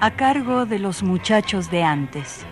A 0.00 0.12
cargo 0.12 0.64
de 0.66 0.78
los 0.78 1.02
muchachos 1.02 1.70
de 1.70 1.82
antes. 1.82 2.46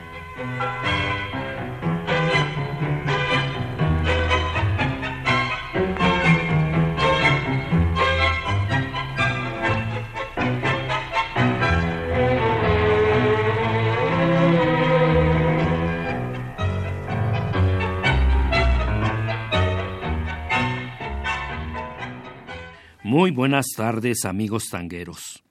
Muy 23.02 23.30
buenas 23.30 23.66
tardes 23.76 24.24
amigos 24.24 24.64
tangueros 24.70 25.45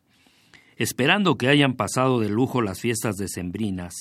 esperando 0.78 1.38
que 1.38 1.48
hayan 1.48 1.74
pasado 1.74 2.20
de 2.20 2.30
lujo 2.30 2.62
las 2.62 2.80
fiestas 2.82 3.16
decembrinas 3.16 3.94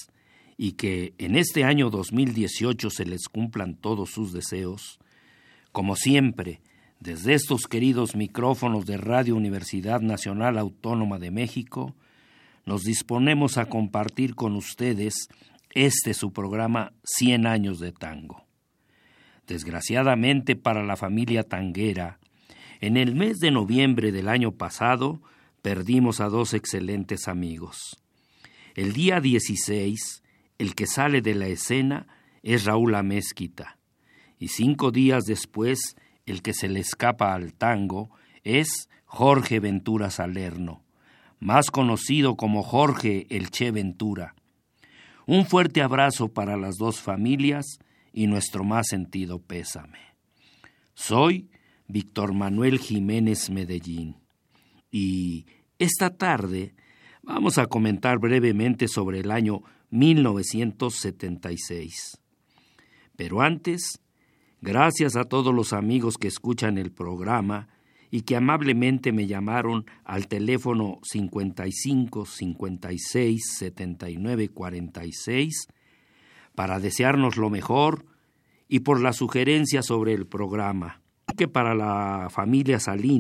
y 0.57 0.73
que 0.73 1.15
en 1.19 1.37
este 1.37 1.65
año 1.65 1.91
2018 1.91 2.91
se 2.91 3.05
les 3.05 3.29
cumplan 3.29 3.75
todos 3.75 4.11
sus 4.11 4.33
deseos, 4.33 4.99
como 5.73 5.97
siempre, 5.97 6.61
desde 7.01 7.35
estos 7.35 7.67
queridos 7.67 8.15
micrófonos 8.15 8.87
de 8.87 8.97
Radio 8.97 9.37
Universidad 9.37 10.01
Nacional 10.01 10.57
Autónoma 10.59 11.19
de 11.19 11.31
México, 11.31 11.95
nos 12.65 12.83
disponemos 12.83 13.59
a 13.59 13.67
compartir 13.67 14.35
con 14.35 14.57
ustedes 14.57 15.29
este 15.75 16.15
su 16.15 16.33
programa 16.33 16.93
100 17.05 17.47
años 17.47 17.79
de 17.79 17.93
tango. 17.93 18.45
Desgraciadamente 19.47 20.57
para 20.57 20.85
la 20.85 20.97
familia 20.97 21.43
tanguera, 21.43 22.19
en 22.81 22.97
el 22.97 23.15
mes 23.15 23.39
de 23.39 23.51
noviembre 23.51 24.13
del 24.13 24.29
año 24.29 24.53
pasado 24.53 25.21
perdimos 25.65 26.21
a 26.21 26.29
dos 26.29 26.53
excelentes 26.53 27.27
amigos. 27.27 27.97
El 28.75 28.93
día 28.93 29.23
16, 29.23 30.23
el 30.59 30.75
que 30.75 30.87
sale 30.87 31.23
de 31.23 31.35
la 31.35 31.47
escena 31.47 32.07
es 32.43 32.67
Raúl 32.67 32.95
Amezquita, 32.95 33.79
y 34.39 34.49
cinco 34.49 34.91
días 34.91 35.25
después, 35.25 35.97
el 36.27 36.43
que 36.43 36.53
se 36.53 36.69
le 36.69 36.81
escapa 36.81 37.33
al 37.33 37.55
tango 37.55 38.11
es 38.43 38.91
Jorge 39.07 39.59
Ventura 39.59 40.11
Salerno, 40.11 40.85
más 41.41 41.71
conocido 41.71 42.37
como 42.37 42.63
Jorge 42.63 43.27
el 43.31 43.51
Che 43.51 43.71
Ventura. 43.71 44.35
Un 45.27 45.47
fuerte 45.47 45.81
abrazo 45.81 46.29
para 46.29 46.59
las 46.59 46.77
dos 46.77 47.01
familias 47.01 47.79
y 48.13 48.27
nuestro 48.27 48.65
más 48.65 48.89
sentido 48.89 49.39
pésame. 49.39 50.01
Soy 50.93 51.49
Víctor 51.89 52.35
Manuel 52.35 52.79
Jiménez 52.79 53.49
Medellín 53.49 54.24
y 54.95 55.47
esta 55.81 56.17
tarde 56.17 56.73
vamos 57.25 57.59
a 57.59 57.67
comentar 57.67 58.21
brevemente 58.21 58.87
sobre 58.87 59.19
el 59.19 59.33
año 59.33 59.63
1976. 59.91 62.21
Pero 63.17 63.43
antes, 63.43 64.01
gracias 64.61 65.17
a 65.17 65.25
todos 65.25 65.53
los 65.53 65.73
amigos 65.73 66.17
que 66.17 66.29
escuchan 66.29 66.79
el 66.79 66.93
programa 66.93 67.67
y 68.13 68.21
que 68.21 68.37
amablemente 68.37 69.11
me 69.11 69.27
llamaron 69.27 69.85
al 70.05 70.29
teléfono 70.29 71.01
55 71.03 72.25
56 72.25 73.43
79 73.59 74.51
46 74.51 75.67
para 76.55 76.79
desearnos 76.79 77.37
lo 77.37 77.51
mejor 77.51 78.07
y 78.69 78.79
por 78.79 79.01
la 79.01 79.13
sugerencia 79.13 79.83
sobre 79.83 80.13
el 80.13 80.29
programa. 80.29 81.01
Que 81.37 81.49
para 81.49 81.75
la 81.75 82.29
familia 82.31 82.79
Salinas 82.79 83.05